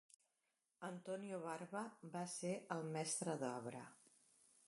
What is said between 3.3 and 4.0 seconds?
d'obra.